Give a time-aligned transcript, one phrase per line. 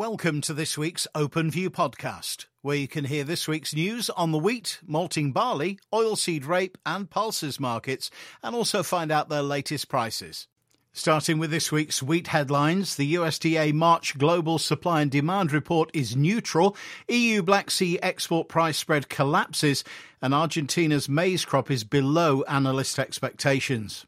[0.00, 4.32] Welcome to this week's Open View podcast, where you can hear this week's news on
[4.32, 8.10] the wheat, malting barley, oilseed rape, and pulses markets,
[8.42, 10.48] and also find out their latest prices.
[10.94, 16.16] Starting with this week's wheat headlines, the USDA March Global Supply and Demand Report is
[16.16, 16.78] neutral,
[17.08, 19.84] EU Black Sea export price spread collapses,
[20.22, 24.06] and Argentina's maize crop is below analyst expectations.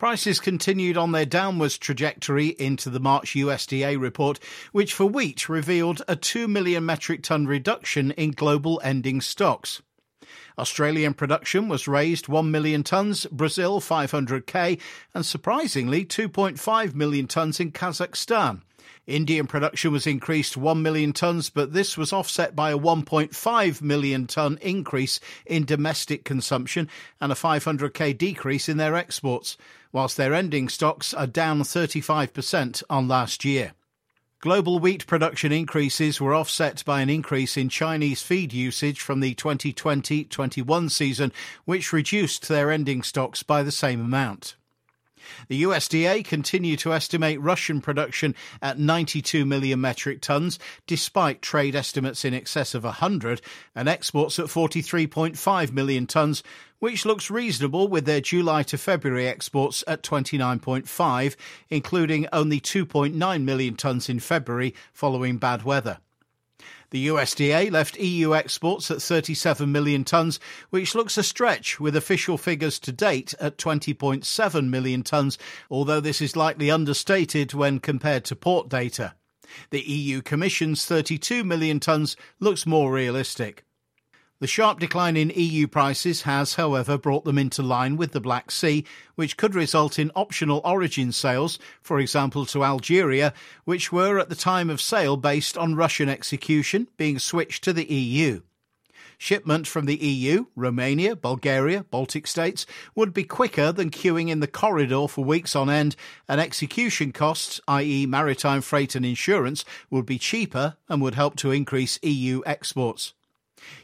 [0.00, 4.40] Prices continued on their downwards trajectory into the March USDA report,
[4.72, 9.82] which for wheat revealed a 2 million metric ton reduction in global ending stocks.
[10.58, 14.80] Australian production was raised 1 million tonnes, Brazil 500k,
[15.12, 18.62] and surprisingly 2.5 million tonnes in Kazakhstan.
[19.06, 24.26] Indian production was increased 1 million tonnes, but this was offset by a 1.5 million
[24.26, 26.88] tonne increase in domestic consumption
[27.20, 29.56] and a 500k decrease in their exports,
[29.92, 33.72] whilst their ending stocks are down 35% on last year.
[34.40, 39.34] Global wheat production increases were offset by an increase in Chinese feed usage from the
[39.34, 41.30] 2020 21 season,
[41.66, 44.56] which reduced their ending stocks by the same amount.
[45.48, 52.24] The USDA continue to estimate Russian production at 92 million metric tons, despite trade estimates
[52.24, 53.40] in excess of 100,
[53.74, 56.42] and exports at 43.5 million tons,
[56.78, 61.36] which looks reasonable with their July to February exports at 29.5,
[61.68, 65.98] including only 2.9 million tons in February following bad weather.
[66.90, 72.36] The USDA left EU exports at 37 million tonnes, which looks a stretch with official
[72.36, 75.38] figures to date at 20.7 million tonnes,
[75.70, 79.14] although this is likely understated when compared to port data.
[79.70, 83.64] The EU Commission's 32 million tonnes looks more realistic.
[84.40, 88.50] The sharp decline in EU prices has, however, brought them into line with the Black
[88.50, 93.34] Sea, which could result in optional origin sales, for example to Algeria,
[93.66, 97.84] which were at the time of sale based on Russian execution, being switched to the
[97.84, 98.40] EU.
[99.18, 102.64] Shipment from the EU, Romania, Bulgaria, Baltic states
[102.94, 105.96] would be quicker than queuing in the corridor for weeks on end,
[106.26, 111.50] and execution costs, i.e., maritime freight and insurance, would be cheaper and would help to
[111.50, 113.12] increase EU exports.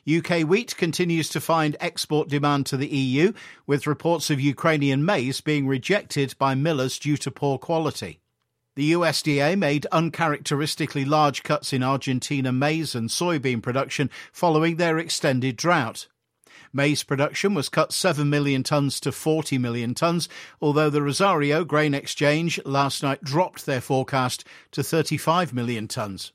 [0.07, 3.33] UK wheat continues to find export demand to the EU,
[3.67, 8.21] with reports of Ukrainian maize being rejected by millers due to poor quality.
[8.77, 15.57] The USDA made uncharacteristically large cuts in Argentina maize and soybean production following their extended
[15.57, 16.09] drought.
[16.75, 20.29] Maize production was cut 7 million tonnes to 40 million tonnes,
[20.61, 26.33] although the Rosario Grain Exchange last night dropped their forecast to 35 million tonnes.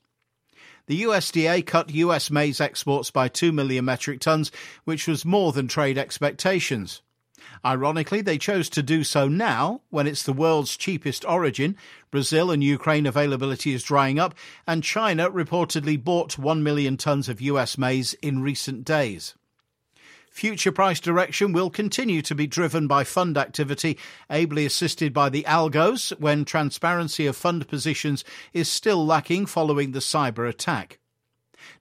[0.86, 4.50] The USDA cut US maize exports by 2 million metric tons,
[4.84, 7.02] which was more than trade expectations.
[7.64, 11.76] Ironically, they chose to do so now, when it's the world's cheapest origin.
[12.10, 14.34] Brazil and Ukraine availability is drying up,
[14.66, 19.34] and China reportedly bought 1 million tons of US maize in recent days.
[20.32, 23.98] Future price direction will continue to be driven by fund activity,
[24.30, 29.98] ably assisted by the algos, when transparency of fund positions is still lacking following the
[29.98, 30.98] cyber attack.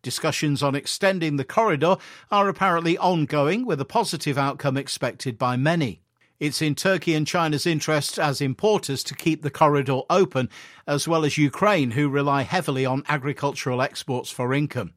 [0.02, 1.96] Discussions on extending the corridor
[2.30, 6.02] are apparently ongoing, with a positive outcome expected by many.
[6.38, 10.50] It's in Turkey and China's interest as importers to keep the corridor open,
[10.86, 14.94] as well as Ukraine, who rely heavily on agricultural exports for income.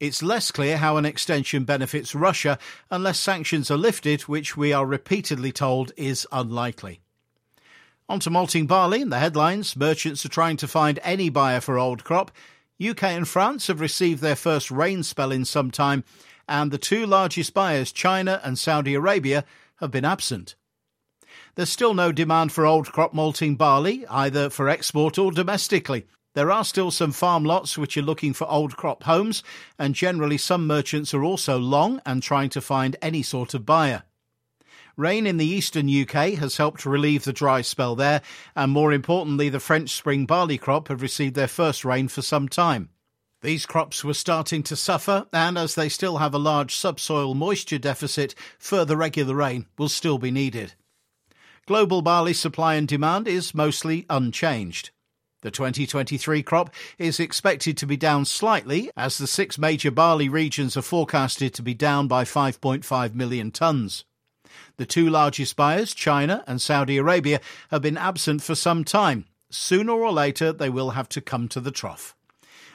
[0.00, 2.58] It's less clear how an extension benefits Russia
[2.90, 7.00] unless sanctions are lifted, which we are repeatedly told is unlikely.
[8.08, 9.76] On to malting barley in the headlines.
[9.76, 12.32] Merchants are trying to find any buyer for old crop.
[12.84, 16.02] UK and France have received their first rain spell in some time,
[16.48, 19.44] and the two largest buyers, China and Saudi Arabia,
[19.76, 20.56] have been absent.
[21.54, 26.04] There's still no demand for old crop malting barley, either for export or domestically.
[26.34, 29.44] There are still some farm lots which are looking for old crop homes,
[29.78, 34.02] and generally some merchants are also long and trying to find any sort of buyer.
[34.96, 38.20] Rain in the eastern UK has helped relieve the dry spell there,
[38.56, 42.48] and more importantly, the French spring barley crop have received their first rain for some
[42.48, 42.88] time.
[43.40, 47.78] These crops were starting to suffer, and as they still have a large subsoil moisture
[47.78, 50.74] deficit, further regular rain will still be needed.
[51.66, 54.90] Global barley supply and demand is mostly unchanged.
[55.44, 60.74] The 2023 crop is expected to be down slightly as the six major barley regions
[60.74, 64.04] are forecasted to be down by 5.5 million tonnes.
[64.78, 69.26] The two largest buyers, China and Saudi Arabia, have been absent for some time.
[69.50, 72.16] Sooner or later, they will have to come to the trough.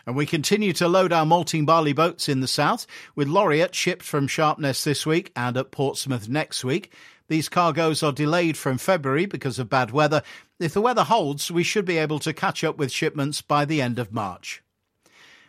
[0.06, 2.86] And we continue to load our malting barley boats in the south,
[3.16, 6.94] with Laureate shipped from Sharpness this week and at Portsmouth next week.
[7.30, 10.24] These cargoes are delayed from February because of bad weather,
[10.60, 13.82] If the weather holds, we should be able to catch up with shipments by the
[13.82, 14.62] end of March.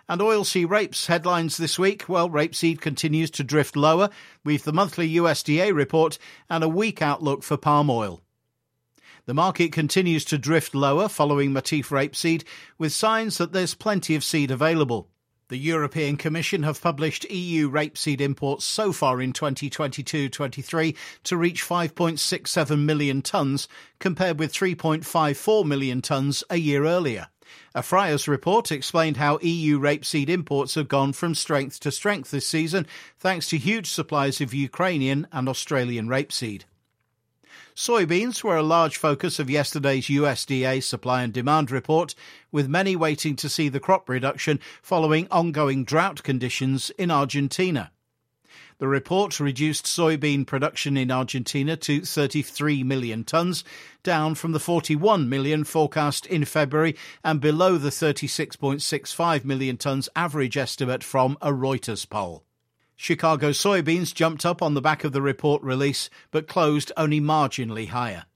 [0.09, 2.09] And oilseed rapes headlines this week.
[2.09, 4.11] Well, rapeseed continues to drift lower
[4.45, 6.17] with the monthly USDA report
[6.49, 8.21] and a weak outlook for palm oil.
[9.27, 12.45] The market continues to drift lower following Matif rapeseed,
[12.79, 15.09] with signs that there's plenty of seed available.
[15.51, 22.79] The European Commission have published EU rapeseed imports so far in 2022-23 to reach 5.67
[22.79, 23.67] million tonnes,
[23.99, 27.27] compared with 3.54 million tonnes a year earlier.
[27.75, 32.47] A Friar's report explained how EU rapeseed imports have gone from strength to strength this
[32.47, 32.87] season,
[33.19, 36.63] thanks to huge supplies of Ukrainian and Australian rapeseed.
[37.81, 42.15] Soybeans were a large focus of yesterday's USDA supply and demand report,
[42.53, 47.91] with many waiting to see the crop reduction following ongoing drought conditions in Argentina.
[48.81, 53.65] The report reduced soybean production in Argentina to 33 million tonnes,
[54.03, 60.59] down from the 41 million forecast in February and below the 36.65 million tonnes average
[60.59, 62.45] estimate from a Reuters poll.
[63.03, 67.89] Chicago soybeans jumped up on the back of the report release, but closed only marginally
[67.89, 68.27] higher.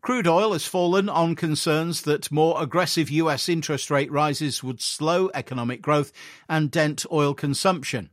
[0.00, 5.28] Crude oil has fallen on concerns that more aggressive US interest rate rises would slow
[5.34, 6.12] economic growth
[6.48, 8.08] and dent oil consumption.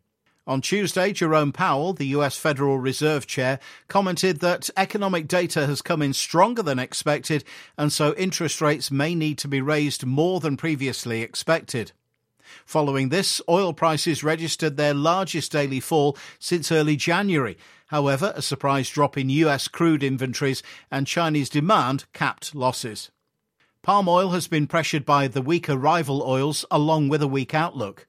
[0.45, 3.57] On Tuesday, Jerome Powell, the US Federal Reserve Chair,
[3.87, 7.45] commented that economic data has come in stronger than expected,
[7.77, 11.93] and so interest rates may need to be raised more than previously expected.
[12.65, 17.57] Following this, oil prices registered their largest daily fall since early January.
[17.87, 23.11] However, a surprise drop in US crude inventories and Chinese demand capped losses.
[23.81, 28.07] Palm oil has been pressured by the weaker rival oils along with a weak outlook.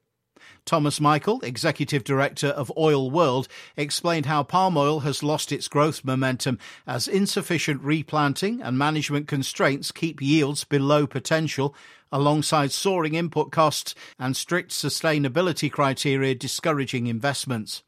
[0.64, 6.04] Thomas Mielke, Executive Director of Oil World, explained how palm oil has lost its growth
[6.04, 11.74] momentum as insufficient replanting and management constraints keep yields below potential,
[12.12, 17.82] alongside soaring input costs and strict sustainability criteria discouraging investments.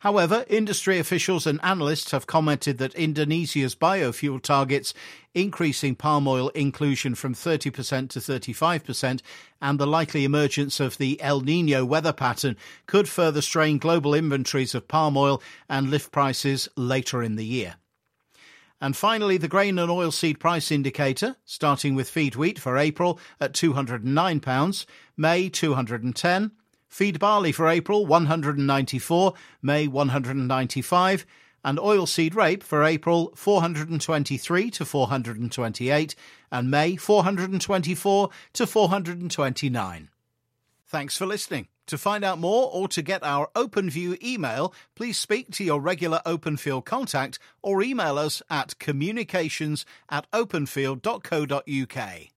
[0.00, 4.92] However, industry officials and analysts have commented that Indonesia's biofuel targets
[5.34, 9.22] increasing palm oil inclusion from 30% to 35%
[9.60, 12.56] and the likely emergence of the El Nino weather pattern
[12.86, 17.76] could further strain global inventories of palm oil and lift prices later in the year.
[18.80, 23.54] And finally, the grain and oilseed price indicator, starting with feed wheat for April at
[23.54, 26.50] £209, May 210,
[26.96, 31.26] Feed barley for April 194, May 195,
[31.62, 36.14] and oilseed rape for April 423 to 428,
[36.50, 40.08] and May 424 to 429.
[40.86, 41.68] Thanks for listening.
[41.88, 46.22] To find out more or to get our OpenView email, please speak to your regular
[46.24, 52.35] OpenField contact or email us at communications at openfield.co.uk.